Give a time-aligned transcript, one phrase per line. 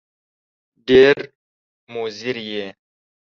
[0.87, 1.17] ډېر
[1.93, 2.65] مضر یې!